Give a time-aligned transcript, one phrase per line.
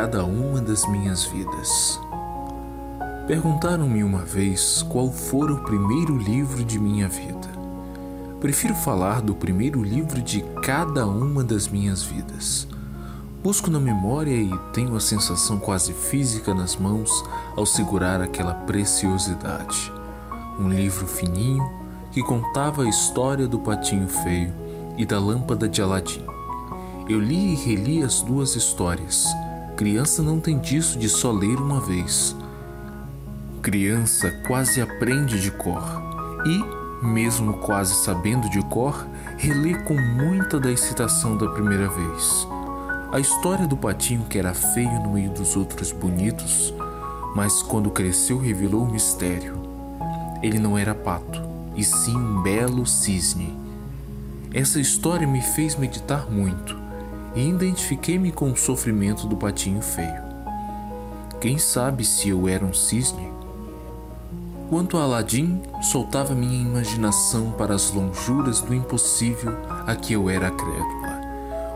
[0.00, 2.00] cada uma das minhas vidas.
[3.26, 7.48] Perguntaram-me uma vez qual fora o primeiro livro de minha vida.
[8.38, 12.68] Prefiro falar do primeiro livro de cada uma das minhas vidas.
[13.42, 17.10] Busco na memória e tenho a sensação quase física nas mãos
[17.56, 19.92] ao segurar aquela preciosidade.
[20.60, 21.68] Um livro fininho
[22.12, 24.54] que contava a história do patinho feio
[24.96, 26.24] e da lâmpada de Aladim.
[27.08, 29.26] Eu li e reli as duas histórias.
[29.78, 32.34] Criança não tem disso de só ler uma vez.
[33.62, 35.84] Criança quase aprende de cor
[36.44, 42.48] e, mesmo quase sabendo de cor, relê com muita da excitação da primeira vez.
[43.12, 46.74] A história do patinho que era feio no meio dos outros bonitos,
[47.36, 49.62] mas quando cresceu revelou o mistério.
[50.42, 51.40] Ele não era pato,
[51.76, 53.56] e sim um belo cisne.
[54.52, 56.87] Essa história me fez meditar muito
[57.34, 60.22] e identifiquei-me com o sofrimento do patinho feio.
[61.40, 63.30] Quem sabe se eu era um cisne?
[64.68, 69.56] Quanto a Aladim, soltava minha imaginação para as lonjuras do impossível
[69.86, 71.20] a que eu era crédula.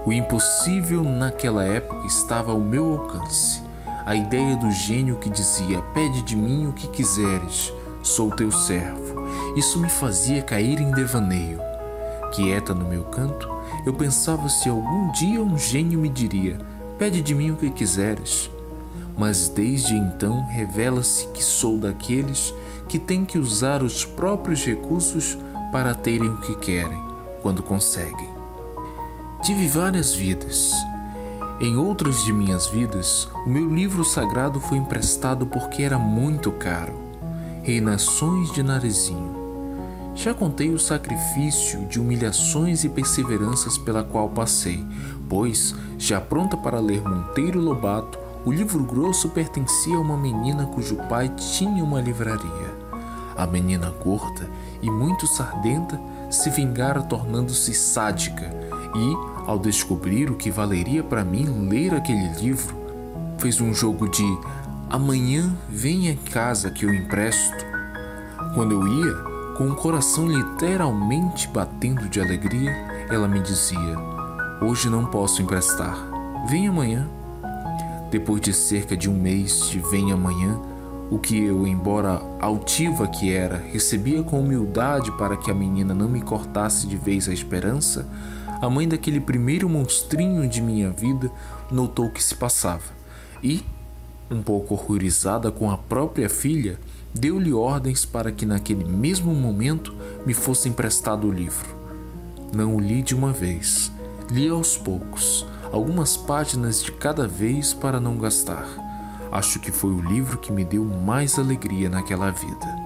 [0.05, 3.63] O impossível naquela época estava ao meu alcance.
[4.05, 9.23] A ideia do gênio que dizia: Pede de mim o que quiseres, sou teu servo.
[9.57, 11.61] Isso me fazia cair em devaneio.
[12.33, 13.49] Quieta no meu canto,
[13.85, 16.59] eu pensava se algum dia um gênio me diria:
[16.99, 18.51] Pede de mim o que quiseres.
[19.17, 22.55] Mas desde então revela-se que sou daqueles
[22.89, 25.37] que têm que usar os próprios recursos
[25.71, 27.01] para terem o que querem,
[27.43, 28.29] quando conseguem.
[29.43, 30.73] Tive várias vidas.
[31.61, 36.95] Em outras de minhas vidas, o meu livro sagrado foi emprestado porque era muito caro.
[37.63, 39.42] Reinações de Narizinho
[40.15, 44.85] já contei o sacrifício de humilhações e perseveranças pela qual passei,
[45.29, 50.97] pois, já pronta para ler Monteiro Lobato, o livro grosso pertencia a uma menina cujo
[51.09, 52.83] pai tinha uma livraria.
[53.37, 54.49] A menina gorda
[54.83, 55.99] e muito sardenta
[56.31, 58.51] se vingara tornando-se sádica
[58.95, 62.77] e, ao descobrir o que valeria para mim ler aquele livro,
[63.39, 64.25] fez um jogo de
[64.91, 67.65] amanhã venha em casa que eu empresto.
[68.55, 72.73] Quando eu ia, com o coração literalmente batendo de alegria,
[73.11, 73.99] ela me dizia:
[74.61, 75.97] Hoje não posso emprestar.
[76.49, 77.09] Vem amanhã.
[78.11, 80.61] Depois de cerca de um mês de vem amanhã,
[81.11, 86.09] o que eu, embora altiva que era, recebia com humildade para que a menina não
[86.09, 88.07] me cortasse de vez a esperança,
[88.61, 91.31] a mãe daquele primeiro monstrinho de minha vida
[91.71, 92.85] notou o que se passava
[93.43, 93.65] e,
[94.31, 96.79] um pouco horrorizada com a própria filha,
[97.15, 101.69] deu-lhe ordens para que naquele mesmo momento me fosse emprestado o livro.
[102.55, 103.93] Não o li de uma vez,
[104.31, 108.67] li aos poucos, algumas páginas de cada vez para não gastar.
[109.31, 112.83] Acho que foi o livro que me deu mais alegria naquela vida.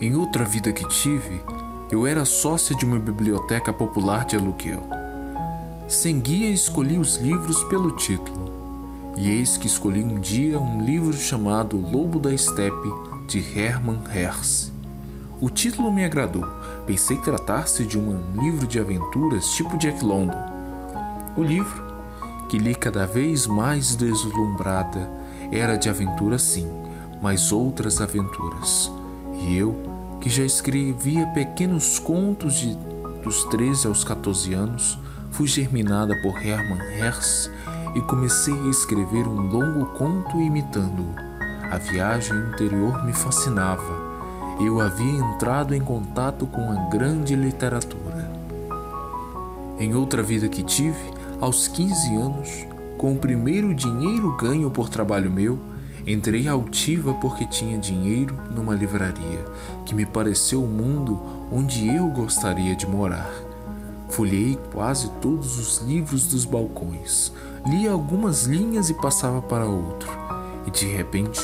[0.00, 1.40] Em outra vida que tive,
[1.90, 4.82] eu era sócia de uma biblioteca popular de aluguel.
[5.86, 8.50] Sem guia, escolhi os livros pelo título.
[9.14, 14.72] E eis que escolhi um dia um livro chamado Lobo da Estepe de Hermann Hesse.
[15.40, 16.46] O título me agradou.
[16.86, 20.38] Pensei tratar-se de um livro de aventuras tipo Jack London.
[21.36, 21.82] O livro,
[22.48, 25.10] que li cada vez mais deslumbrada,
[25.50, 26.68] era de aventura sim,
[27.20, 28.90] mas outras aventuras.
[29.34, 29.74] E eu,
[30.20, 32.76] que já escrevia pequenos contos de,
[33.22, 34.98] dos 13 aos 14 anos,
[35.30, 37.50] fui germinada por Hermann Hesse
[37.94, 41.31] e comecei a escrever um longo conto imitando-o
[41.72, 44.12] a viagem interior me fascinava.
[44.60, 48.30] Eu havia entrado em contato com a grande literatura.
[49.78, 51.02] Em outra vida que tive,
[51.40, 52.66] aos 15 anos,
[52.98, 55.58] com o primeiro dinheiro ganho por trabalho meu,
[56.06, 59.42] entrei altiva porque tinha dinheiro numa livraria
[59.86, 61.18] que me pareceu o mundo
[61.50, 63.32] onde eu gostaria de morar.
[64.10, 67.32] Folhei quase todos os livros dos balcões,
[67.66, 70.10] li algumas linhas e passava para outro,
[70.66, 71.40] e de repente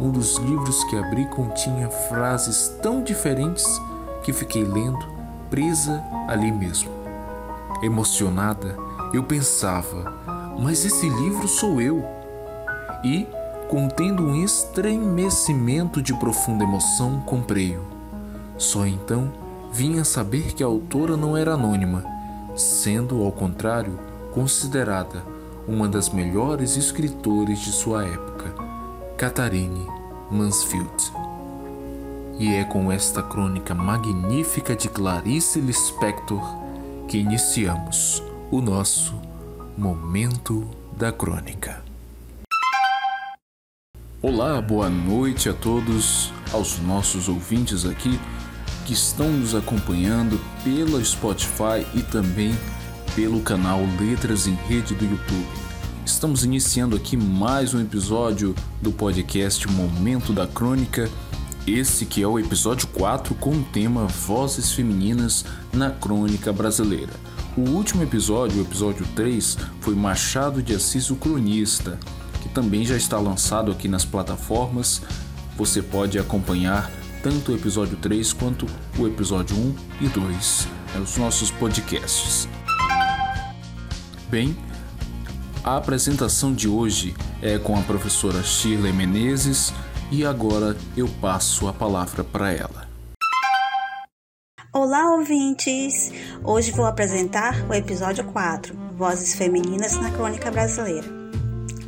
[0.00, 3.66] um dos livros que abri continha frases tão diferentes
[4.22, 5.06] que fiquei lendo,
[5.50, 6.90] presa ali mesmo.
[7.82, 8.76] Emocionada,
[9.12, 10.20] eu pensava:
[10.58, 12.02] mas esse livro sou eu.
[13.04, 13.26] E,
[13.68, 17.82] contendo um estremecimento de profunda emoção, comprei-o.
[18.58, 19.30] Só então
[19.72, 22.04] vim a saber que a autora não era anônima,
[22.56, 23.98] sendo, ao contrário,
[24.32, 25.22] considerada
[25.66, 28.59] uma das melhores escritoras de sua época.
[29.20, 29.86] Catharine
[30.30, 31.12] Mansfield.
[32.38, 36.42] E é com esta crônica magnífica de Clarice Lispector
[37.06, 39.20] que iniciamos o nosso
[39.76, 41.84] Momento da crônica.
[44.22, 48.18] Olá, boa noite a todos, aos nossos ouvintes aqui
[48.86, 52.54] que estão nos acompanhando pela Spotify e também
[53.14, 55.69] pelo canal Letras em Rede do YouTube.
[56.12, 61.08] Estamos iniciando aqui mais um episódio do podcast Momento da Crônica,
[61.66, 67.12] esse que é o episódio 4 com o tema Vozes Femininas na Crônica Brasileira.
[67.56, 71.98] O último episódio, o episódio 3, foi Machado de Assis o Cronista,
[72.42, 75.00] que também já está lançado aqui nas plataformas.
[75.56, 76.90] Você pode acompanhar
[77.22, 78.66] tanto o episódio 3 quanto
[78.98, 82.48] o episódio 1 e 2, né, os nossos podcasts.
[84.28, 84.56] Bem,
[85.62, 89.72] a apresentação de hoje é com a professora Shirley Menezes
[90.10, 92.88] e agora eu passo a palavra para ela.
[94.72, 96.12] Olá, ouvintes!
[96.44, 101.19] Hoje vou apresentar o episódio 4, Vozes Femininas na Crônica Brasileira.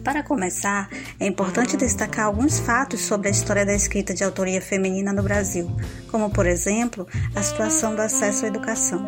[0.05, 0.91] Para começar,
[1.21, 5.71] é importante destacar alguns fatos sobre a história da escrita de autoria feminina no Brasil,
[6.11, 7.07] como, por exemplo,
[7.37, 9.01] a situação do acesso à educação.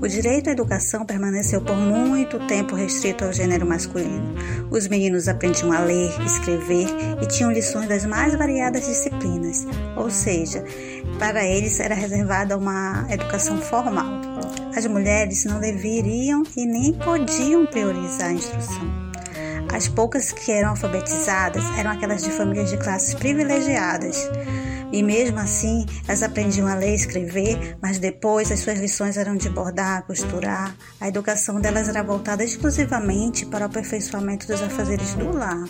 [0.00, 4.36] O direito à educação permaneceu por muito tempo restrito ao gênero masculino.
[4.70, 6.86] Os meninos aprendiam a ler, escrever
[7.20, 9.66] e tinham lições das mais variadas disciplinas,
[9.96, 10.64] ou seja,
[11.18, 14.20] para eles era reservada uma educação formal.
[14.76, 19.05] As mulheres não deveriam e nem podiam priorizar a instrução.
[19.72, 24.30] As poucas que eram alfabetizadas eram aquelas de famílias de classes privilegiadas.
[24.92, 29.36] E mesmo assim, elas aprendiam a ler e escrever, mas depois as suas lições eram
[29.36, 30.74] de bordar, costurar.
[31.00, 35.68] A educação delas era voltada exclusivamente para o aperfeiçoamento dos afazeres do lar.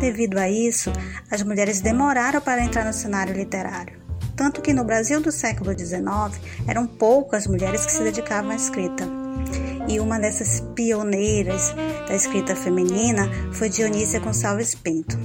[0.00, 0.90] Devido a isso,
[1.30, 4.00] as mulheres demoraram para entrar no cenário literário.
[4.36, 9.21] Tanto que no Brasil do século XIX eram poucas mulheres que se dedicavam à escrita
[9.88, 11.74] e uma dessas pioneiras
[12.06, 15.18] da escrita feminina foi Dionísia Gonçalves Pinto.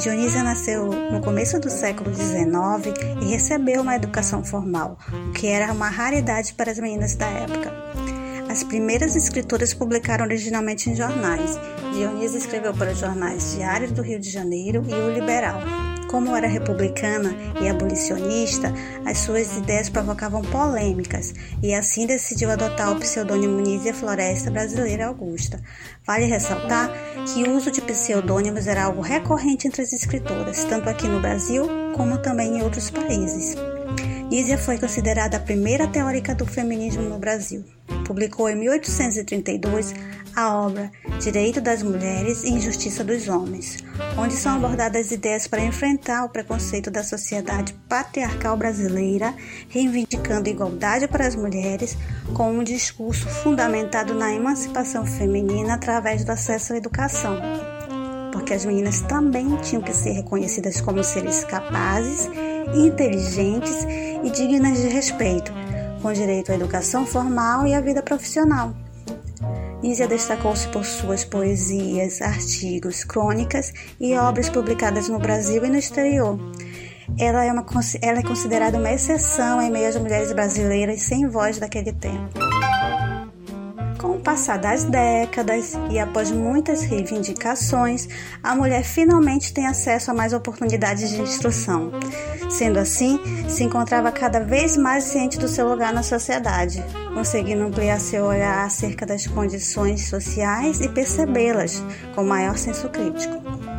[0.00, 4.98] Dionísia nasceu no começo do século XIX e recebeu uma educação formal,
[5.28, 7.72] o que era uma raridade para as meninas da época.
[8.48, 11.58] As primeiras escritoras publicaram originalmente em jornais.
[11.92, 15.60] Dionísia escreveu para os jornais Diário do Rio de Janeiro e O Liberal.
[16.14, 18.72] Como era republicana e abolicionista,
[19.04, 25.60] as suas ideias provocavam polêmicas e assim decidiu adotar o pseudônimo Nízia Floresta Brasileira Augusta.
[26.06, 26.88] Vale ressaltar
[27.26, 31.66] que o uso de pseudônimos era algo recorrente entre as escritoras, tanto aqui no Brasil
[31.96, 33.56] como também em outros países.
[34.30, 37.64] Nízia foi considerada a primeira teórica do feminismo no Brasil.
[38.06, 39.92] Publicou em 1832
[40.36, 43.78] a obra Direito das Mulheres e Injustiça dos Homens,
[44.18, 49.32] onde são abordadas ideias para enfrentar o preconceito da sociedade patriarcal brasileira,
[49.68, 51.96] reivindicando igualdade para as mulheres,
[52.34, 57.40] com um discurso fundamentado na emancipação feminina através do acesso à educação.
[58.32, 62.28] Porque as meninas também tinham que ser reconhecidas como seres capazes,
[62.74, 63.86] inteligentes
[64.22, 65.52] e dignas de respeito,
[66.02, 68.74] com direito à educação formal e à vida profissional.
[69.84, 76.38] Nízia destacou-se por suas poesias, artigos, crônicas e obras publicadas no Brasil e no exterior.
[77.18, 77.66] Ela é, uma,
[78.00, 82.32] ela é considerada uma exceção em meio às mulheres brasileiras sem voz daquele tempo.
[84.04, 88.06] Com o passar das décadas e após muitas reivindicações,
[88.42, 91.90] a mulher finalmente tem acesso a mais oportunidades de instrução.
[92.50, 93.18] Sendo assim,
[93.48, 96.84] se encontrava cada vez mais ciente do seu lugar na sociedade,
[97.14, 101.82] conseguindo ampliar seu olhar acerca das condições sociais e percebê-las
[102.14, 103.73] com maior senso crítico.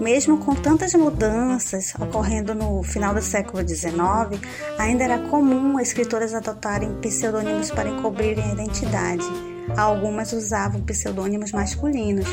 [0.00, 4.40] Mesmo com tantas mudanças ocorrendo no final do século XIX,
[4.78, 9.24] ainda era comum escritoras adotarem pseudônimos para encobrirem a identidade.
[9.76, 12.26] Algumas usavam pseudônimos masculinos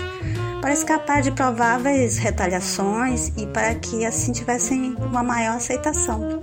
[0.62, 6.40] para escapar de prováveis retaliações e para que assim tivessem uma maior aceitação.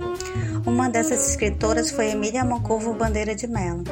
[0.65, 3.83] Uma dessas escritoras foi Emília Moncorvo Bandeira de Mello.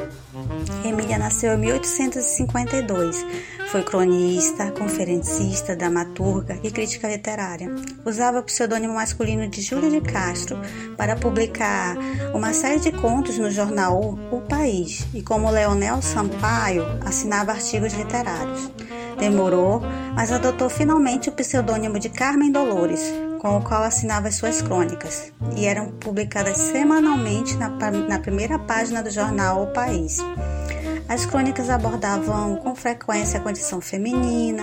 [0.82, 3.26] Emília nasceu em 1852.
[3.70, 7.68] Foi cronista, conferencista, dramaturga e crítica literária.
[8.06, 10.58] Usava o pseudônimo masculino de Júlia de Castro
[10.96, 11.96] para publicar
[12.34, 18.70] uma série de contos no jornal O País e, como Leonel Sampaio, assinava artigos literários.
[19.18, 19.82] Demorou,
[20.14, 23.12] mas adotou finalmente o pseudônimo de Carmen Dolores,
[23.42, 29.02] com o qual assinava as suas crônicas, e eram publicadas semanalmente na, na primeira página
[29.02, 30.18] do jornal O País.
[31.08, 34.62] As crônicas abordavam com frequência a condição feminina,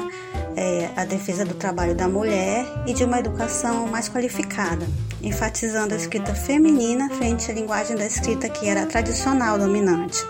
[0.55, 4.87] é, a defesa do trabalho da mulher e de uma educação mais qualificada,
[5.21, 10.25] enfatizando a escrita feminina frente à linguagem da escrita que era tradicional dominante.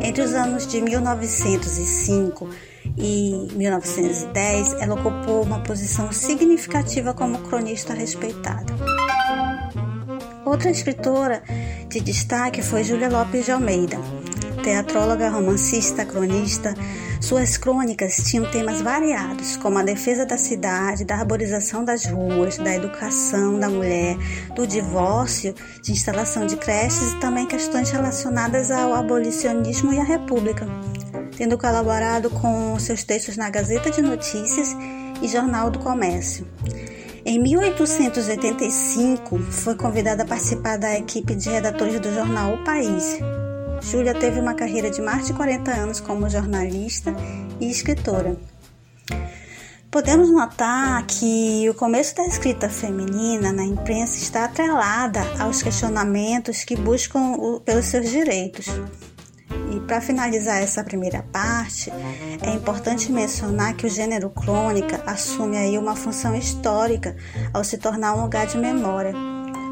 [0.00, 2.48] Entre os anos de 1905
[2.96, 8.72] e 1910, ela ocupou uma posição significativa como cronista respeitada.
[10.44, 11.42] Outra escritora
[11.88, 13.98] de destaque foi Júlia Lopes de Almeida,
[14.62, 16.74] teatróloga, romancista, cronista.
[17.20, 22.74] Suas crônicas tinham temas variados, como a defesa da cidade, da arborização das ruas, da
[22.74, 24.16] educação da mulher,
[24.54, 30.66] do divórcio, de instalação de creches e também questões relacionadas ao abolicionismo e à república,
[31.36, 34.76] tendo colaborado com seus textos na Gazeta de Notícias
[35.22, 36.46] e Jornal do Comércio.
[37.24, 43.18] Em 1885, foi convidada a participar da equipe de redatores do jornal O País,
[43.84, 47.14] Júlia teve uma carreira de mais de 40 anos como jornalista
[47.60, 48.36] e escritora.
[49.90, 56.74] Podemos notar que o começo da escrita feminina na imprensa está atrelada aos questionamentos que
[56.74, 58.66] buscam pelos seus direitos.
[59.72, 61.90] E para finalizar essa primeira parte,
[62.42, 67.16] é importante mencionar que o gênero crônica assume aí uma função histórica
[67.52, 69.12] ao se tornar um lugar de memória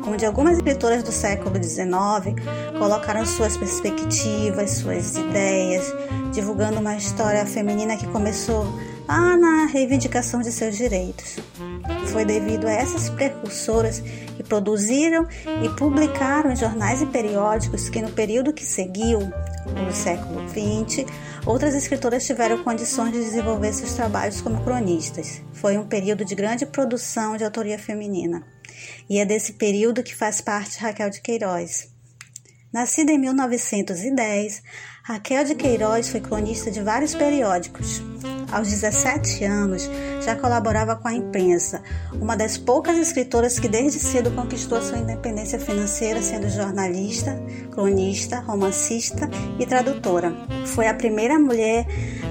[0.07, 2.35] onde algumas escritoras do século XIX
[2.79, 5.85] colocaram suas perspectivas, suas ideias,
[6.33, 8.67] divulgando uma história feminina que começou
[9.07, 11.37] lá na reivindicação de seus direitos.
[12.07, 14.01] Foi devido a essas precursoras
[14.37, 15.27] que produziram
[15.63, 19.33] e publicaram em jornais e periódicos que, no período que seguiu,
[19.67, 21.07] no século XX,
[21.47, 25.43] outras escritoras tiveram condições de desenvolver seus trabalhos como cronistas.
[25.53, 28.45] Foi um período de grande produção de autoria feminina.
[29.09, 31.89] E é desse período que faz parte Raquel de Queiroz.
[32.73, 34.63] Nascida em 1910,
[35.05, 38.01] Raquel de Queiroz foi cronista de vários periódicos.
[38.53, 39.91] Aos 17 anos,
[40.23, 41.83] já colaborava com a imprensa,
[42.13, 47.35] uma das poucas escritoras que desde cedo conquistou sua independência financeira, sendo jornalista,
[47.71, 49.29] cronista, romancista
[49.59, 50.35] e tradutora.
[50.67, 51.87] Foi a primeira mulher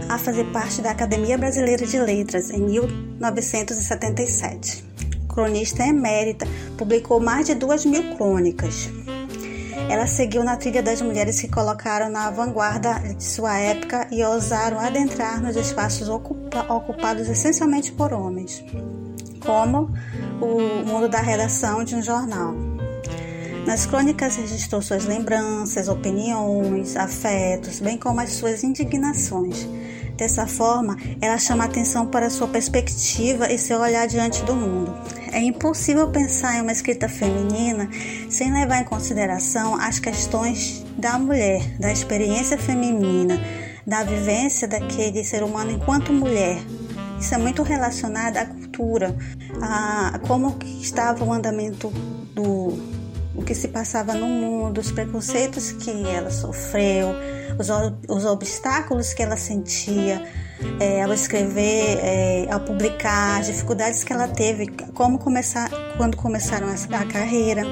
[0.07, 4.91] a fazer parte da Academia Brasileira de Letras em 1977
[5.31, 6.45] cronista emérita,
[6.77, 8.89] publicou mais de duas mil crônicas.
[9.89, 14.79] Ela seguiu na trilha das mulheres que colocaram na vanguarda de sua época e ousaram
[14.79, 18.63] adentrar nos espaços ocupa ocupados essencialmente por homens,
[19.45, 19.91] como
[20.41, 22.53] o mundo da redação de um jornal.
[23.65, 29.67] Nas crônicas registrou suas lembranças, opiniões, afetos, bem como as suas indignações.
[30.21, 34.95] Dessa forma, ela chama atenção para sua perspectiva e seu olhar diante do mundo.
[35.31, 37.89] É impossível pensar em uma escrita feminina
[38.29, 43.41] sem levar em consideração as questões da mulher, da experiência feminina,
[43.87, 46.59] da vivência daquele ser humano enquanto mulher.
[47.19, 49.15] Isso é muito relacionado à cultura,
[49.59, 51.89] a como estava o andamento
[52.35, 53.01] do
[53.33, 57.07] o que se passava no mundo, os preconceitos que ela sofreu,
[57.69, 60.23] os, os obstáculos que ela sentia,
[60.79, 66.67] é, ao escrever, é, ao publicar, as dificuldades que ela teve, como começar, quando começaram
[66.67, 67.63] a, carreira.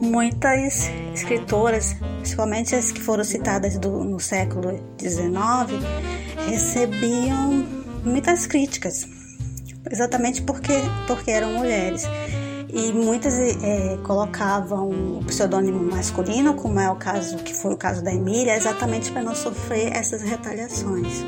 [0.00, 5.30] Muitas escritoras, principalmente as que foram citadas do, no século XIX,
[6.48, 7.64] recebiam
[8.04, 9.06] muitas críticas,
[9.90, 10.74] exatamente porque,
[11.06, 12.08] porque eram mulheres
[12.74, 18.02] e muitas é, colocavam o pseudônimo masculino, como é o caso que foi o caso
[18.02, 21.24] da Emília, exatamente para não sofrer essas retaliações.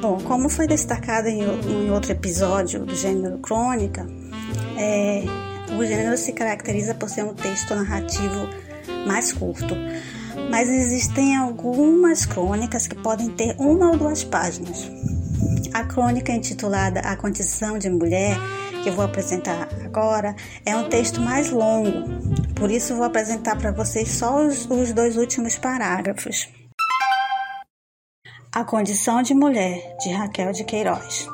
[0.00, 4.06] Bom, como foi destacado em, em outro episódio do gênero crônica,
[4.78, 5.24] é,
[5.78, 8.48] o gênero se caracteriza por ser um texto narrativo
[9.06, 9.74] mais curto,
[10.50, 14.90] mas existem algumas crônicas que podem ter uma ou duas páginas.
[15.74, 18.38] A crônica intitulada A Condição de Mulher,
[18.86, 21.90] que eu vou apresentar agora, é um texto mais longo,
[22.54, 26.48] por isso vou apresentar para vocês só os, os dois últimos parágrafos.
[28.54, 31.26] A Condição de Mulher, de Raquel de Queiroz.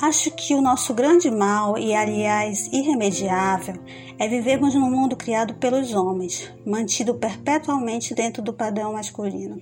[0.00, 3.74] Acho que o nosso grande mal, e aliás irremediável,
[4.16, 9.60] é vivermos num mundo criado pelos homens, mantido perpetualmente dentro do padrão masculino,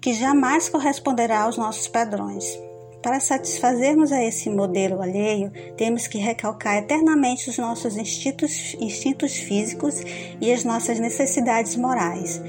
[0.00, 2.69] que jamais corresponderá aos nossos padrões.
[3.02, 10.02] Para satisfazermos a esse modelo alheio, temos que recalcar eternamente os nossos instintos, instintos físicos
[10.40, 12.40] e as nossas necessidades morais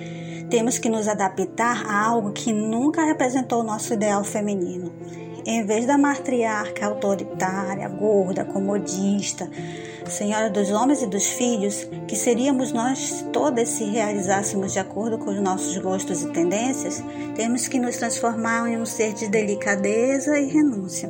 [0.52, 4.92] temos que nos adaptar a algo que nunca representou o nosso ideal feminino.
[5.46, 9.50] Em vez da matriarca autoritária, gorda, comodista,
[10.08, 15.32] senhora dos homens e dos filhos, que seríamos nós todas se realizássemos de acordo com
[15.32, 17.04] os nossos gostos e tendências,
[17.36, 21.10] temos que nos transformar em um ser de delicadeza e renúncia,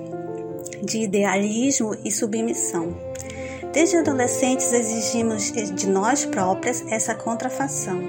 [0.82, 2.96] de idealismo e submissão.
[3.74, 8.02] Desde adolescentes exigimos de nós próprias essa contrafação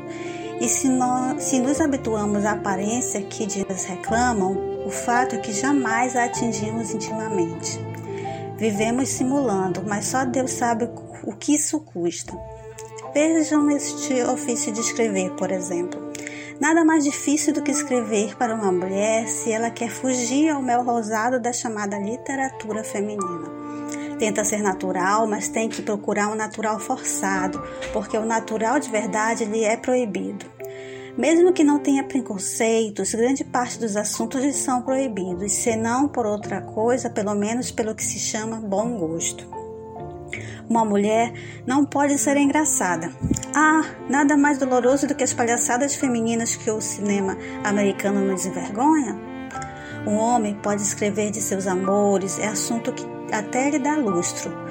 [0.60, 6.14] E se, nós, se nos habituamos à aparência que nos reclamam, fato é que jamais
[6.14, 7.80] a atingimos intimamente.
[8.56, 10.88] Vivemos simulando, mas só Deus sabe
[11.24, 12.32] o que isso custa.
[13.12, 16.12] Vejam este ofício de escrever, por exemplo.
[16.60, 20.84] Nada mais difícil do que escrever para uma mulher se ela quer fugir ao mel
[20.84, 23.50] rosado da chamada literatura feminina.
[24.18, 27.60] Tenta ser natural, mas tem que procurar um natural forçado,
[27.92, 30.51] porque o natural de verdade lhe é proibido.
[31.16, 36.24] Mesmo que não tenha preconceitos, grande parte dos assuntos lhe são proibidos, se não por
[36.24, 39.46] outra coisa, pelo menos pelo que se chama bom gosto.
[40.70, 41.32] Uma mulher
[41.66, 43.12] não pode ser engraçada.
[43.54, 49.14] Ah, nada mais doloroso do que as palhaçadas femininas que o cinema americano nos envergonha?
[50.06, 54.61] Um homem pode escrever de seus amores, é assunto que até lhe dá lustro.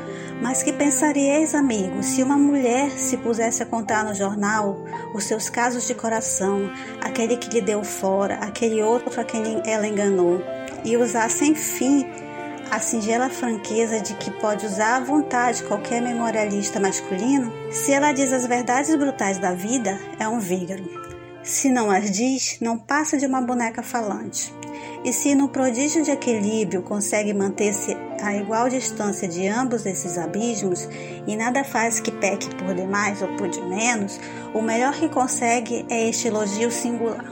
[0.41, 4.83] Mas que pensaríeis, amigo, se uma mulher se pusesse a contar no jornal
[5.13, 9.87] os seus casos de coração, aquele que lhe deu fora, aquele outro a quem ela
[9.87, 10.41] enganou,
[10.83, 12.07] e usasse, enfim,
[12.71, 18.33] a singela franqueza de que pode usar à vontade qualquer memorialista masculino, se ela diz
[18.33, 21.00] as verdades brutais da vida, é um vígaro.
[21.43, 24.53] Se não as diz, não passa de uma boneca falante.
[25.03, 30.87] E se no prodígio de equilíbrio consegue manter-se a igual distância de ambos esses abismos
[31.25, 34.19] e nada faz que peque por demais ou por de menos,
[34.53, 37.25] o melhor que consegue é este elogio singular.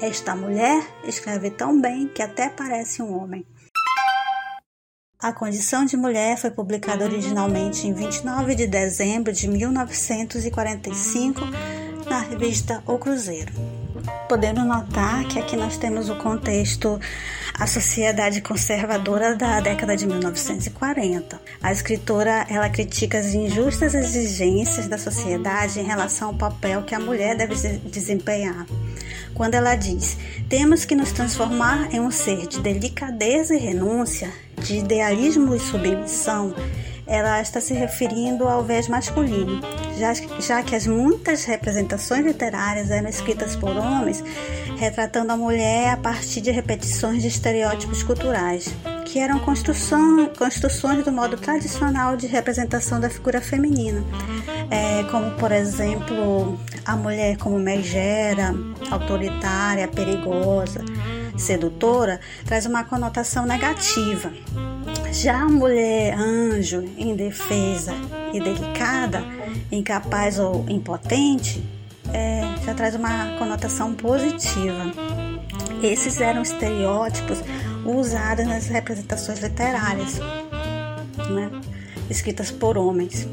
[0.00, 3.44] Esta mulher escreve tão bem que até parece um homem.
[5.18, 11.40] A Condição de Mulher foi publicada originalmente em 29 de dezembro de 1945
[12.06, 13.52] na revista O Cruzeiro.
[14.28, 17.00] Podemos notar que aqui nós temos o contexto
[17.58, 21.40] a sociedade conservadora da década de 1940.
[21.62, 27.00] A escritora ela critica as injustas exigências da sociedade em relação ao papel que a
[27.00, 28.66] mulher deve desempenhar.
[29.32, 30.16] Quando ela diz:
[30.48, 36.54] "Temos que nos transformar em um ser de delicadeza e renúncia, de idealismo e submissão",
[37.06, 39.60] ela está se referindo ao viés masculino,
[39.98, 44.24] já, já que as muitas representações literárias eram escritas por homens,
[44.76, 51.12] retratando a mulher a partir de repetições de estereótipos culturais, que eram construção, construções do
[51.12, 54.02] modo tradicional de representação da figura feminina,
[54.70, 58.54] é, como por exemplo a mulher como megera,
[58.90, 60.82] autoritária, perigosa,
[61.36, 64.32] sedutora, traz uma conotação negativa
[65.14, 67.94] já a mulher anjo, indefesa
[68.32, 69.22] e delicada,
[69.70, 71.62] incapaz ou impotente,
[72.12, 74.92] é, já traz uma conotação positiva.
[75.82, 77.38] Esses eram estereótipos
[77.84, 80.18] usados nas representações literárias,
[81.30, 81.50] né,
[82.10, 83.28] escritas por homens.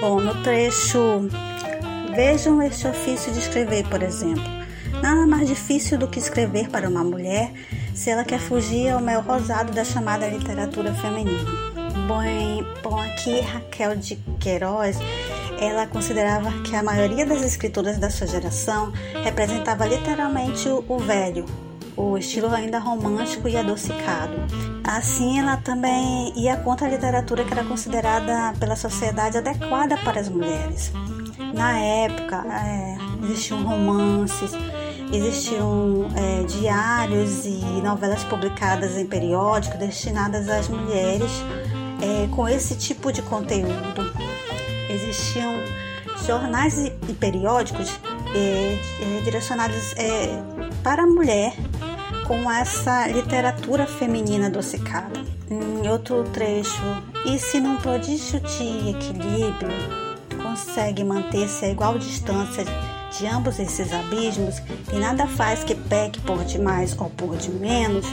[0.00, 1.28] Bom, no trecho,
[2.14, 4.44] vejam este ofício de escrever, por exemplo.
[5.02, 7.52] Nada mais difícil do que escrever para uma mulher
[7.98, 11.50] se ela quer fugir ao mel rosado da chamada literatura feminina.
[12.06, 12.22] Bom,
[12.80, 14.98] bom, aqui Raquel de Queiroz,
[15.60, 18.92] ela considerava que a maioria das escritoras da sua geração
[19.24, 21.44] representava literalmente o, o velho,
[21.96, 24.34] o estilo ainda romântico e adocicado.
[24.84, 30.28] Assim, ela também ia contra a literatura que era considerada pela sociedade adequada para as
[30.28, 30.92] mulheres.
[31.52, 34.52] Na época, é, existiam romances,
[35.12, 41.30] existiam é, diários e novelas publicadas em periódicos destinadas às mulheres
[42.02, 44.12] é, com esse tipo de conteúdo.
[44.90, 45.54] Existiam
[46.26, 47.98] jornais e periódicos
[48.34, 50.42] é, é direcionados é,
[50.82, 51.54] para a mulher
[52.26, 55.18] com essa literatura feminina adocicada.
[55.50, 56.82] Em outro trecho,
[57.24, 59.70] e se num prodígio de equilíbrio
[60.42, 62.64] consegue manter-se a igual distância
[63.16, 68.06] de ambos esses abismos, e nada faz que peque por demais ou por de menos,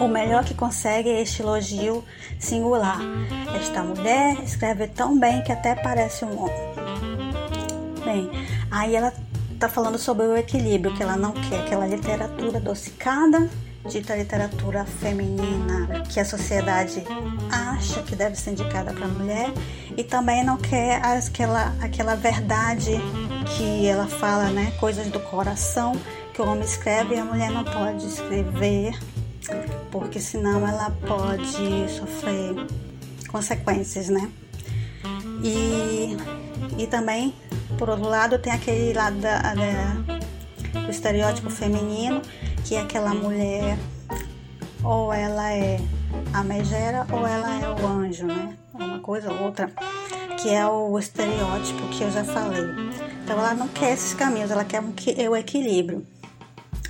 [0.00, 2.04] o melhor que consegue é este elogio
[2.38, 2.98] singular.
[3.54, 6.72] Esta mulher escreve tão bem que até parece um homem.
[8.04, 8.30] Bem,
[8.70, 9.12] aí ela
[9.52, 13.48] está falando sobre o equilíbrio, que ela não quer aquela literatura adocicada,
[13.88, 17.04] dita literatura feminina que a sociedade
[17.50, 19.52] acha que deve ser indicada para a mulher,
[19.96, 23.00] e também não quer aquela, aquela verdade
[23.56, 25.92] que ela fala, né, coisas do coração
[26.32, 28.98] que o homem escreve e a mulher não pode escrever,
[29.90, 32.54] porque senão ela pode sofrer
[33.28, 34.30] consequências, né?
[35.42, 36.16] E,
[36.78, 37.34] e também,
[37.76, 42.22] por outro lado, tem aquele lado da, da, do estereótipo feminino,
[42.64, 43.76] que é aquela mulher,
[44.82, 45.78] ou ela é
[46.32, 48.56] a megera ou ela é o anjo, né?
[48.72, 49.70] Uma coisa ou outra,
[50.40, 52.91] que é o estereótipo que eu já falei
[53.22, 54.82] Então ela não quer esses caminhos, ela quer
[55.28, 56.06] o equilíbrio.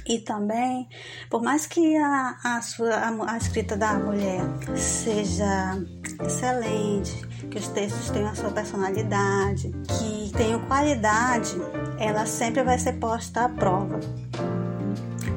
[0.06, 0.88] E também,
[1.30, 4.42] por mais que a, a, sua, a, a escrita da mulher
[4.76, 5.78] seja
[6.24, 11.54] excelente, que os textos tenham a sua personalidade, que tenham qualidade,
[11.98, 14.00] ela sempre vai ser posta à prova.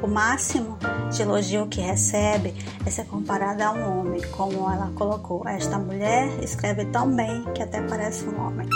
[0.02, 0.78] O máximo
[1.12, 2.54] de elogio que recebe
[2.86, 5.48] é ser comparada a um homem, como ela colocou.
[5.48, 8.68] Esta mulher escreve tão bem que até parece um homem.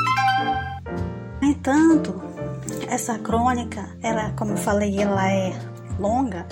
[1.41, 2.21] No entanto,
[2.87, 5.53] essa crônica, ela, como eu falei, ela é
[5.99, 6.45] longa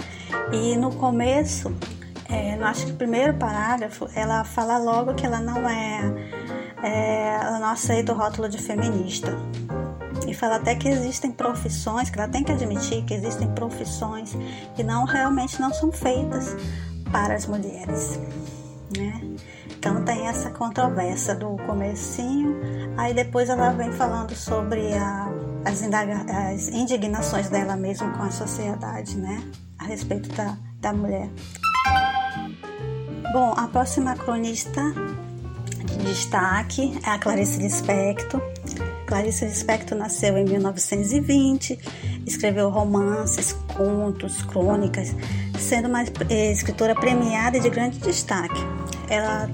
[0.51, 1.73] e no começo,
[2.29, 6.01] é, no, acho que o primeiro parágrafo, ela fala logo que ela não é,
[6.83, 9.33] é ela não aceita o rótulo de feminista
[10.27, 14.35] e fala até que existem profissões, que ela tem que admitir que existem profissões
[14.75, 16.55] que não realmente não são feitas
[17.11, 18.19] para as mulheres,
[18.95, 19.26] né?
[19.87, 22.59] Então tem essa controvérsia do comecinho,
[22.97, 25.31] aí depois ela vem falando sobre a,
[25.63, 29.41] as, indaga, as indignações dela mesma com a sociedade, né?
[29.79, 31.29] A respeito da, da mulher.
[33.31, 34.81] Bom, a próxima cronista
[35.85, 38.41] de destaque é a Clarice Lispector.
[39.05, 41.79] Clarice Lispector nasceu em 1920,
[42.25, 45.15] escreveu romances, contos, crônicas,
[45.57, 48.59] sendo uma eh, escritora premiada e de grande destaque.
[49.09, 49.49] Ela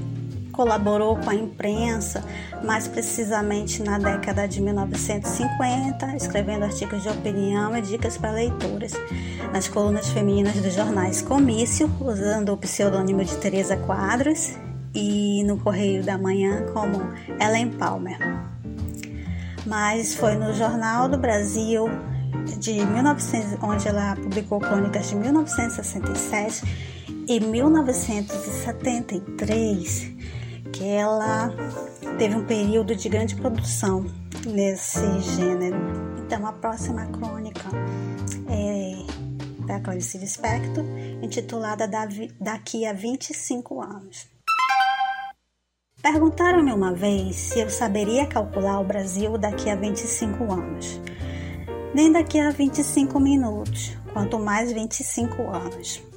[0.53, 2.23] colaborou com a imprensa,
[2.63, 8.93] mais precisamente na década de 1950, escrevendo artigos de opinião e dicas para leitores.
[9.51, 14.53] Nas colunas femininas dos jornais Comício, usando o pseudônimo de Teresa Quadros,
[14.95, 17.01] e no Correio da Manhã como
[17.41, 18.17] Ellen Palmer.
[19.65, 21.85] Mas foi no Jornal do Brasil
[22.59, 26.63] de 1900, onde ela publicou crônicas de 1967
[27.27, 30.13] e 1973
[30.73, 31.53] que ela
[32.17, 34.05] teve um período de grande produção
[34.45, 34.99] nesse
[35.35, 35.77] gênero.
[36.25, 37.69] Então a próxima crônica
[38.49, 40.83] é da Clarice Lispector,
[41.21, 41.89] intitulada
[42.39, 44.27] Daqui a 25 anos.
[46.01, 50.99] Perguntaram-me uma vez se eu saberia calcular o Brasil daqui a 25 anos.
[51.93, 56.12] Nem daqui a 25 minutos, quanto mais 25 anos.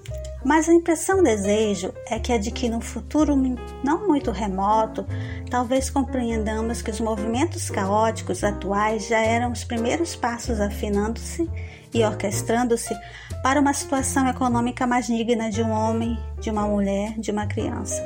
[0.47, 3.35] Mas a impressão desejo é que é de que no futuro
[3.83, 5.05] não muito remoto,
[5.51, 11.51] talvez compreendamos que os movimentos caóticos atuais já eram os primeiros passos afinando-se
[11.93, 12.95] e orquestrando-se
[13.43, 18.01] para uma situação econômica mais digna de um homem, de uma mulher, de uma criança.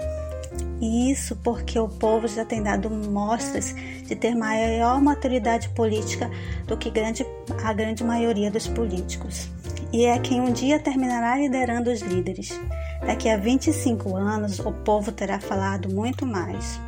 [0.80, 3.74] E isso porque o povo já tem dado mostras
[4.06, 6.30] de ter maior maturidade política
[6.66, 7.26] do que grande,
[7.62, 9.48] a grande maioria dos políticos.
[9.92, 12.58] E é quem um dia terminará liderando os líderes.
[13.04, 16.80] Daqui a 25 anos, o povo terá falado muito mais.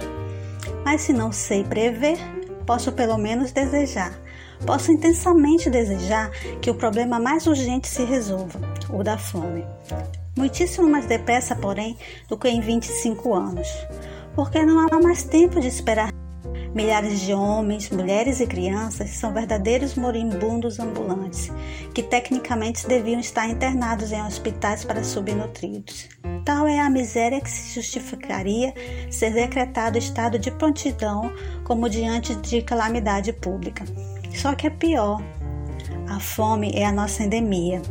[0.84, 2.18] Mas se não sei prever,
[2.64, 4.18] posso pelo menos desejar.
[4.64, 9.64] Posso intensamente desejar que o problema mais urgente se resolva, o da fome
[10.36, 11.96] muitíssimo mais depressa, porém,
[12.28, 13.68] do que em 25 anos,
[14.34, 16.12] porque não há mais tempo de esperar.
[16.74, 21.52] Milhares de homens, mulheres e crianças são verdadeiros moribundos ambulantes,
[21.94, 26.08] que tecnicamente deviam estar internados em hospitais para subnutridos.
[26.46, 28.72] Tal é a miséria que se justificaria
[29.10, 31.30] ser decretado estado de prontidão
[31.62, 33.84] como diante de calamidade pública.
[34.34, 35.22] Só que é pior.
[36.08, 37.82] A fome é a nossa endemia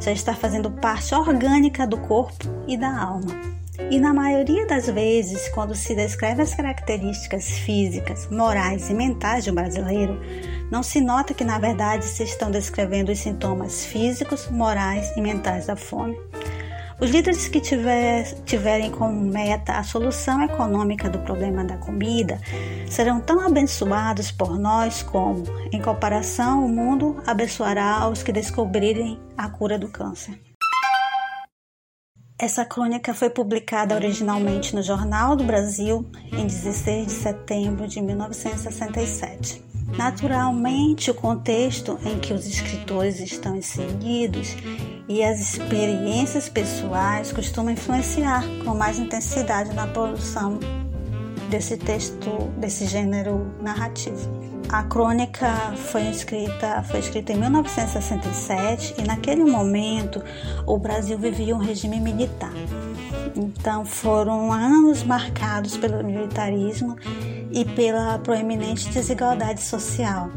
[0.00, 3.60] já está fazendo parte orgânica do corpo e da alma.
[3.90, 9.50] E na maioria das vezes, quando se descreve as características físicas, morais e mentais de
[9.50, 10.20] um brasileiro,
[10.70, 15.66] não se nota que na verdade se estão descrevendo os sintomas físicos, morais e mentais
[15.66, 16.16] da fome.
[17.00, 22.38] Os líderes que tiver, tiverem como meta a solução econômica do problema da comida
[22.86, 29.48] serão tão abençoados por nós como, em comparação, o mundo abençoará os que descobrirem a
[29.48, 30.38] cura do câncer.
[32.38, 39.62] Essa crônica foi publicada originalmente no Jornal do Brasil em 16 de setembro de 1967.
[39.96, 44.56] Naturalmente, o contexto em que os escritores estão inseridos
[45.10, 50.60] e as experiências pessoais costumam influenciar com mais intensidade na produção
[51.50, 54.30] desse texto, desse gênero narrativo.
[54.68, 55.48] A crônica
[55.90, 60.22] foi escrita, foi escrita em 1967 e naquele momento
[60.64, 62.52] o Brasil vivia um regime militar.
[63.34, 66.96] Então foram anos marcados pelo militarismo
[67.50, 70.30] e pela proeminente desigualdade social.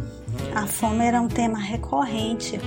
[0.55, 2.59] A fome era um tema recorrente,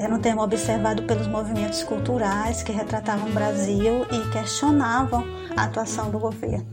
[0.00, 5.22] era um tema observado pelos movimentos culturais que retratavam o Brasil e questionavam
[5.54, 6.66] a atuação do governo.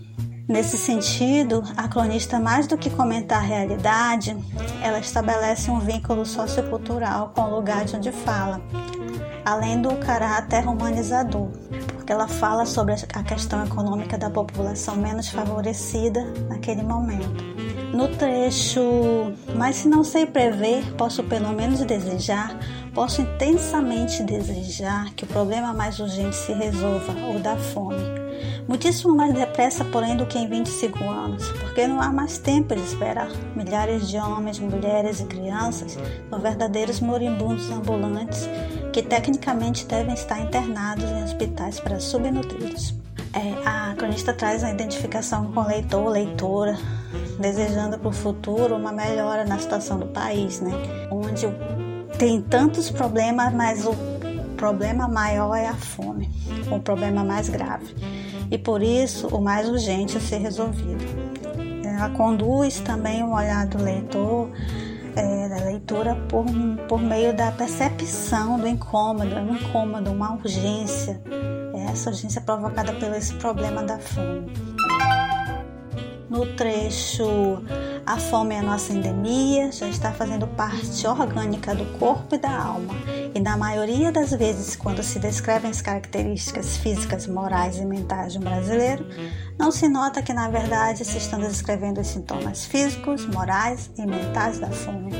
[0.48, 4.34] Nesse sentido, a cronista, mais do que comentar a realidade,
[4.82, 8.62] ela estabelece um vínculo sociocultural com o lugar de onde fala,
[9.44, 11.50] além do caráter humanizador,
[11.96, 17.44] porque ela fala sobre a questão econômica da população menos favorecida naquele momento.
[17.94, 22.58] No trecho, mas se não sei prever, posso pelo menos desejar,
[22.98, 28.18] posso intensamente desejar que o problema mais urgente se resolva, o da fome
[28.68, 32.82] muitíssimo mais depressa, porém, do que em 25 anos, porque não há mais tempo de
[32.82, 33.30] esperar.
[33.56, 38.50] Milhares de homens, mulheres e crianças são verdadeiros moribundos ambulantes
[38.92, 42.94] que tecnicamente devem estar internados em hospitais para subnutridos.
[43.34, 46.76] É, a cronista traz a identificação com o leitor, leitora,
[47.40, 50.72] desejando para o futuro uma melhora na situação do país, né?
[51.12, 51.46] onde
[52.18, 53.96] tem tantos problemas, mas o
[54.56, 56.30] problema maior é a fome,
[56.72, 57.96] o problema mais grave
[58.50, 61.04] e por isso o mais urgente a ser resolvido.
[61.84, 64.50] Ela conduz também o olhar do leitor,
[65.16, 66.46] é, da leitura, por,
[66.88, 71.20] por meio da percepção do incômodo, um incômodo, uma urgência,
[71.74, 74.52] é essa urgência provocada pelo esse problema da fome.
[76.30, 77.64] No trecho
[78.06, 82.52] A fome é a nossa endemia, já está fazendo parte orgânica do corpo e da
[82.52, 82.94] alma
[83.38, 88.40] e na maioria das vezes, quando se descrevem as características físicas, morais e mentais de
[88.40, 89.06] um brasileiro,
[89.60, 94.58] não se nota que na verdade se estão descrevendo os sintomas físicos, morais e mentais
[94.58, 95.12] da fome.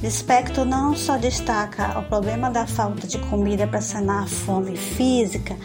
[0.00, 5.56] Lispector não só destaca o problema da falta de comida para sanar a fome física,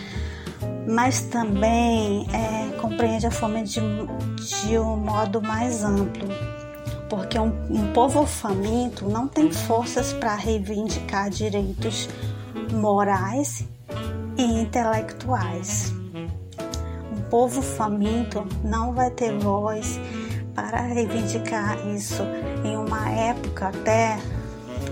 [0.89, 6.27] mas também é, compreende a fome de, de um modo mais amplo
[7.09, 12.07] porque um, um povo faminto não tem forças para reivindicar direitos
[12.71, 13.67] morais
[14.37, 15.91] e intelectuais.
[17.11, 19.99] Um povo faminto não vai ter voz
[20.53, 22.21] para reivindicar isso
[22.63, 24.19] em uma época, até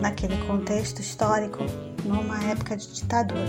[0.02, 1.64] naquele contexto histórico,
[2.04, 3.42] numa época de ditadura.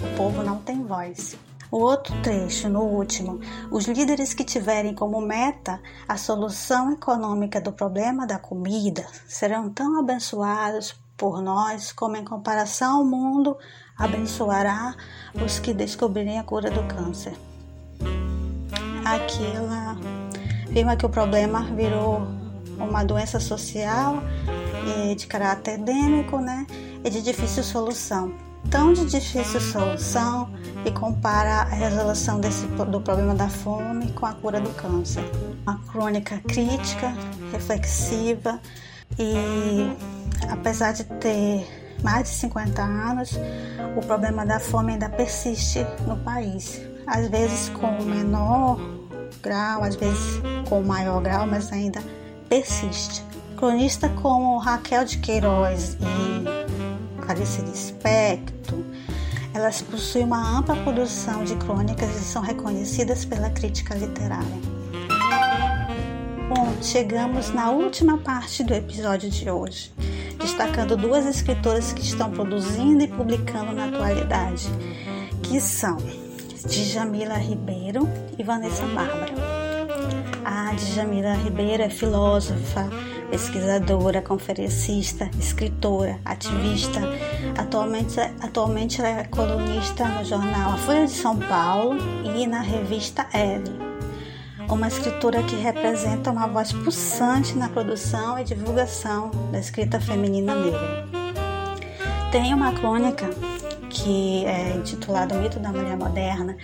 [0.00, 1.36] O povo não tem voz.
[1.70, 7.72] O outro trecho, no último, os líderes que tiverem como meta a solução econômica do
[7.72, 13.56] problema da comida serão tão abençoados por nós como, em comparação ao mundo,
[13.96, 14.96] abençoará
[15.34, 17.34] os que descobrirem a cura do câncer.
[19.04, 19.96] Aqui ela
[20.64, 22.22] afirma que o problema virou
[22.78, 24.22] uma doença social
[25.16, 26.66] de caráter endêmico né,
[27.04, 30.49] e de difícil solução tão de difícil solução
[30.84, 35.22] e compara a resolução desse, do problema da fome com a cura do câncer.
[35.62, 37.12] Uma crônica crítica,
[37.52, 38.60] reflexiva
[39.18, 39.92] e,
[40.48, 41.66] apesar de ter
[42.02, 43.38] mais de 50 anos,
[43.96, 46.80] o problema da fome ainda persiste no país.
[47.06, 48.78] Às vezes com menor
[49.42, 52.00] grau, às vezes com maior grau, mas ainda
[52.48, 53.24] persiste.
[53.56, 58.78] Cronista como Raquel de Queiroz e Clarice Lispector,
[59.52, 64.80] elas possuem uma ampla produção de crônicas e são reconhecidas pela crítica literária.
[66.48, 69.92] Bom, chegamos na última parte do episódio de hoje,
[70.38, 74.68] destacando duas escritoras que estão produzindo e publicando na atualidade,
[75.42, 75.96] que são
[76.66, 78.08] Djamila Ribeiro
[78.38, 79.32] e Vanessa Bárbara.
[80.44, 82.88] A Djamila Ribeiro é filósofa,
[83.30, 87.00] pesquisadora, conferencista, escritora, ativista.
[87.56, 91.98] Atualmente, atualmente ela é colunista no jornal A Folha de São Paulo
[92.36, 93.90] e na revista Elle.
[94.68, 101.08] Uma escritora que representa uma voz pulsante na produção e divulgação da escrita feminina negra.
[102.30, 103.28] Tem uma crônica
[103.88, 106.56] que é intitulada O Mito da Mulher Moderna,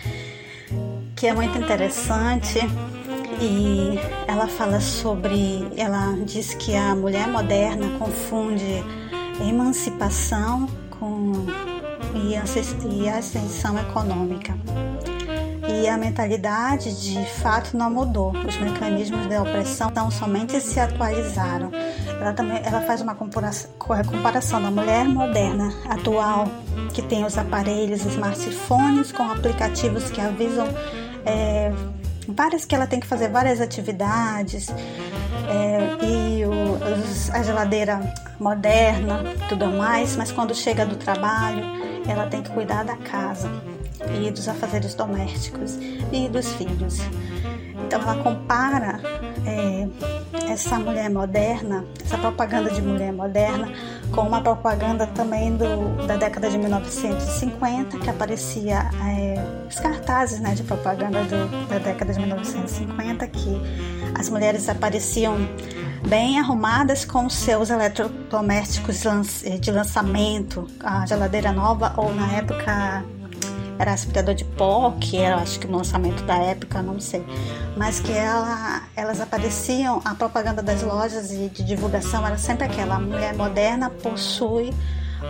[1.16, 2.60] que é muito interessante
[3.40, 8.84] e ela fala sobre, ela diz que a mulher moderna confunde
[9.40, 10.68] emancipação
[10.98, 11.46] com
[12.90, 14.54] e ascensão econômica.
[15.68, 18.32] E a mentalidade de fato não mudou.
[18.46, 21.70] Os mecanismos de opressão não somente se atualizaram.
[22.20, 26.48] Ela também ela faz uma comparação, comparação da mulher moderna atual
[26.94, 30.66] que tem os aparelhos smartphones com aplicativos que avisam
[31.26, 31.72] é,
[32.28, 34.68] várias que ela tem que fazer várias atividades
[35.48, 38.00] é, e o, os, a geladeira
[38.38, 41.64] moderna tudo mais, mas quando chega do trabalho
[42.08, 43.50] ela tem que cuidar da casa
[44.22, 45.78] e dos afazeres domésticos
[46.12, 47.00] e dos filhos.
[47.86, 49.00] Então ela compara
[49.46, 49.88] é,
[50.50, 53.68] essa mulher moderna, essa propaganda de mulher moderna
[54.12, 59.34] com uma propaganda também do, da década de 1950, que aparecia é,
[59.68, 63.60] os cartazes né, de propaganda do, da década de 1950, que
[64.14, 65.36] as mulheres apareciam
[66.08, 69.02] bem arrumadas com seus eletrodomésticos
[69.60, 73.04] de lançamento, a geladeira nova ou na época
[73.78, 77.24] era aspirador de pó, que era acho que no lançamento da época, não sei,
[77.76, 82.96] mas que ela, elas apareciam, a propaganda das lojas e de divulgação era sempre aquela,
[82.96, 84.72] a mulher moderna possui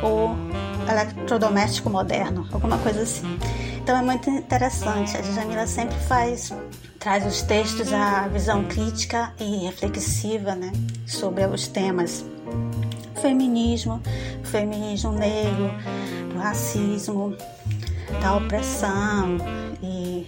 [0.02, 3.38] o eletrodoméstico moderno, alguma coisa assim.
[3.86, 6.52] Então é muito interessante, a Djamila sempre faz,
[6.98, 10.72] traz os textos a visão crítica e reflexiva né,
[11.06, 12.24] sobre os temas
[13.22, 14.02] feminismo,
[14.42, 15.70] feminismo negro,
[16.32, 17.36] do racismo,
[18.20, 19.38] da opressão
[19.80, 20.26] e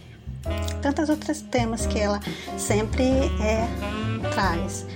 [0.80, 2.20] tantos outros temas que ela
[2.56, 3.02] sempre
[3.42, 3.66] é,
[4.34, 4.86] traz.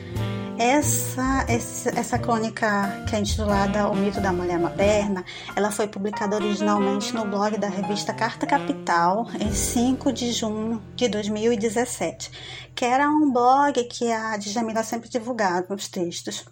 [0.59, 5.25] Essa, essa crônica que é intitulada O Mito da Mulher Moderna,
[5.57, 11.09] ela foi publicada originalmente no blog da revista Carta Capital em 5 de junho de
[11.09, 12.31] 2017,
[12.75, 16.45] que era um blog que a Djamila sempre divulgava os textos.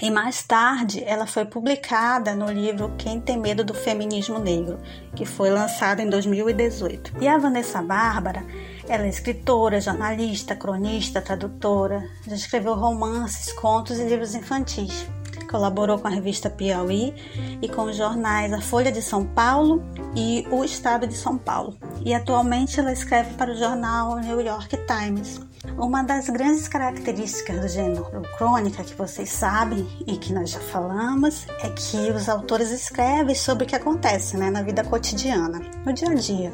[0.00, 4.78] E mais tarde, ela foi publicada no livro Quem Tem Medo do Feminismo Negro,
[5.16, 7.14] que foi lançado em 2018.
[7.20, 8.46] E a Vanessa Bárbara,
[8.88, 15.06] ela é escritora, jornalista, cronista, tradutora, já escreveu romances, contos e livros infantis.
[15.50, 17.14] Colaborou com a revista Piauí
[17.62, 19.82] e com os jornais A Folha de São Paulo
[20.14, 21.78] e O Estado de São Paulo.
[22.04, 25.40] E atualmente ela escreve para o jornal New York Times.
[25.78, 28.04] Uma das grandes características do gênero
[28.36, 33.64] crônica que vocês sabem e que nós já falamos é que os autores escrevem sobre
[33.64, 36.52] o que acontece né, na vida cotidiana, no dia a dia.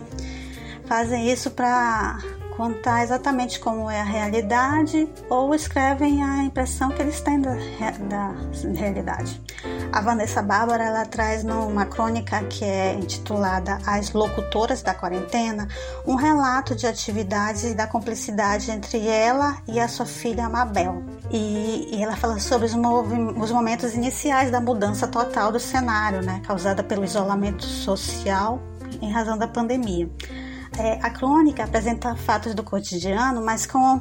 [0.86, 2.18] Fazem isso para
[2.56, 7.54] contar exatamente como é a realidade ou escrevem a impressão que eles têm da,
[8.08, 8.34] da
[8.74, 9.40] realidade.
[9.92, 15.68] A Vanessa Bárbara ela traz numa crônica que é intitulada As Locutoras da Quarentena
[16.06, 21.02] um relato de atividades e da cumplicidade entre ela e a sua filha Mabel.
[21.30, 26.40] E, e ela fala sobre os, os momentos iniciais da mudança total do cenário, né,
[26.46, 28.60] causada pelo isolamento social
[29.00, 30.08] em razão da pandemia.
[30.78, 34.00] É, a crônica apresenta fatos do cotidiano, mas com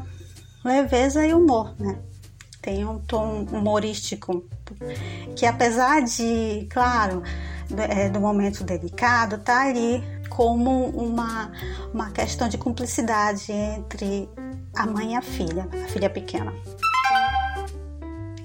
[0.63, 1.99] leveza e humor, né?
[2.61, 4.43] Tem um tom humorístico
[5.35, 7.21] que, apesar de, claro,
[7.69, 11.51] do, é, do momento delicado, tá ali como uma,
[11.93, 14.29] uma questão de cumplicidade entre
[14.75, 16.53] a mãe e a filha, a filha pequena.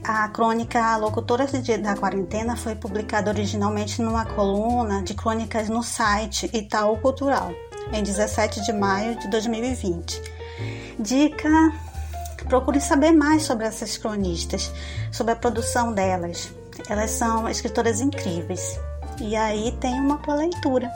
[0.05, 6.99] A crônica Locutoras da Quarentena foi publicada originalmente numa coluna de crônicas no site Itaú
[6.99, 7.53] Cultural
[7.93, 10.23] em 17 de maio de 2020.
[10.99, 11.73] Dica:
[12.49, 14.73] procure saber mais sobre essas cronistas,
[15.13, 16.53] sobre a produção delas.
[16.89, 18.79] Elas são escritoras incríveis.
[19.21, 20.91] E aí tem uma boa leitura.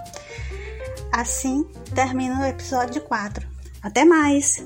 [1.12, 1.64] Assim
[1.94, 3.46] termina o episódio 4.
[3.82, 4.64] Até mais!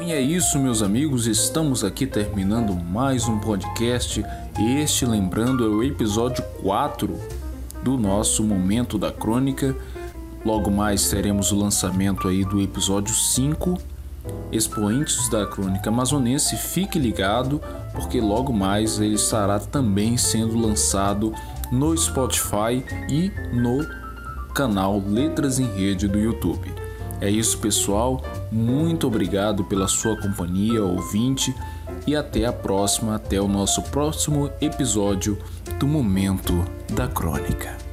[0.00, 1.26] E é isso, meus amigos.
[1.26, 4.24] Estamos aqui terminando mais um podcast.
[4.56, 7.45] Este, lembrando, é o episódio 4
[7.86, 9.76] do nosso momento da crônica.
[10.44, 13.78] Logo mais teremos o lançamento aí do episódio 5,
[14.50, 16.56] Expoentes da Crônica Amazonense.
[16.56, 21.32] Fique ligado, porque logo mais ele estará também sendo lançado
[21.70, 23.86] no Spotify e no
[24.52, 26.68] canal Letras em Rede do YouTube.
[27.20, 28.20] É isso, pessoal.
[28.50, 31.54] Muito obrigado pela sua companhia, ouvinte,
[32.04, 35.38] e até a próxima, até o nosso próximo episódio
[35.78, 37.85] do Momento da Crônica.